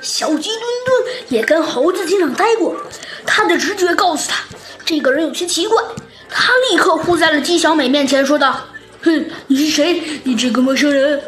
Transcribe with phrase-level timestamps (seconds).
[0.00, 2.74] 小鸡墩墩也跟猴子警长待过，
[3.26, 4.42] 他的直觉告诉他，
[4.84, 5.82] 这个人有些奇怪。
[6.28, 8.56] 他立刻扑在了鸡小美面前，说道
[9.02, 10.20] ：“哼，你是谁？
[10.24, 11.20] 你这个陌生人！”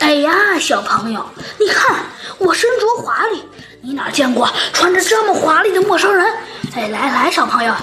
[0.00, 1.24] 哎呀，小朋友，
[1.58, 1.96] 你看
[2.38, 3.42] 我身着华丽，
[3.82, 6.26] 你哪见过穿着这么华丽的陌生人？
[6.74, 7.74] 哎，来来，小朋友，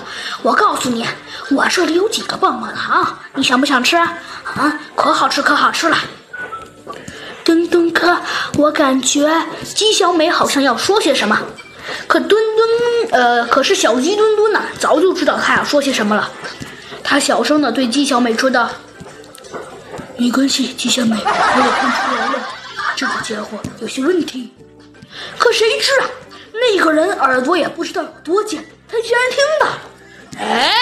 [0.42, 1.06] 我告诉你，
[1.52, 3.96] 我这里有几个棒棒糖，你想不想吃？
[3.96, 5.98] 啊，可好吃，可好吃了。
[7.46, 8.20] 墩墩哥，
[8.58, 9.32] 我感觉
[9.76, 11.40] 鸡小美好像要说些什么，
[12.08, 12.70] 可墩墩，
[13.12, 16.28] 呃，可是小鸡墩墩呐，早就知道他要说些什么了。
[17.04, 18.68] 他小声的对鸡小美说道
[20.18, 22.48] ：“没关系，鸡小美，我也看出来了，
[22.96, 24.52] 这个家伙有些问题。
[25.38, 26.10] 可谁知啊，
[26.52, 29.68] 那个人耳朵也不知道有多尖，他居然听到。
[30.40, 30.74] 哎，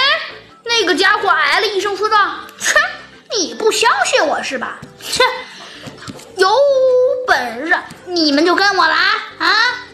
[0.63, 2.79] 那个家伙哎了一声，说道：‘切，
[3.37, 4.79] 你不相信我是吧？
[5.01, 5.21] 切。’”
[8.23, 8.95] 你们就跟我来
[9.37, 9.51] 啊！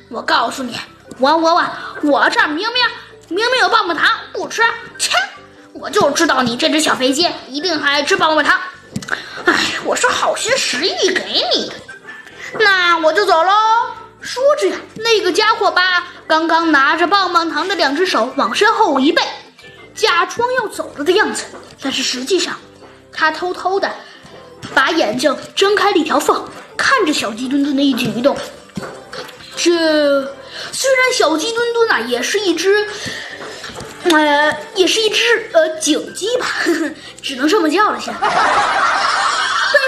[0.07, 0.79] 我告诉你，
[1.17, 1.65] 我我我
[2.03, 2.75] 我这儿明明
[3.29, 4.61] 明明有棒棒糖，不吃，
[4.99, 5.11] 切！
[5.73, 8.59] 我就知道你这只小肥鸡一定还爱吃棒棒糖。
[9.45, 11.75] 哎，我是好心实意给你的，
[12.59, 13.51] 那我就走喽。
[14.21, 19.23] 说着呀，那个家伙把刚刚拿着棒棒糖的两只手往身后一背，
[19.95, 21.45] 假装要走了的样子，
[21.81, 22.55] 但是实际上，
[23.11, 23.91] 他偷偷的。
[24.75, 26.45] 把眼睛睁开了一条缝，
[27.13, 28.37] 小鸡墩墩的一举一动。
[29.55, 29.71] 这
[30.71, 32.87] 虽然小鸡墩墩啊也是一只，
[34.03, 38.13] 呃，也是一只呃警鸡吧，呵呵，只能这么叫了先。
[38.21, 38.31] 但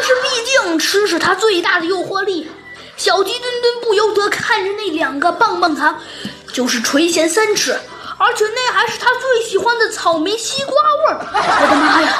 [0.03, 2.50] 是毕竟吃是它最大的诱惑力，
[2.97, 6.00] 小鸡墩墩不由得看着那两个棒棒糖，
[6.53, 7.72] 就是垂涎三尺，
[8.17, 11.19] 而且那还是他最喜欢的草莓西瓜味儿。
[11.33, 12.17] 我的妈呀！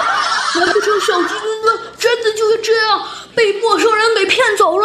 [0.54, 4.80] 难不成小鸡墩墩真的就这样被陌生人给骗走了？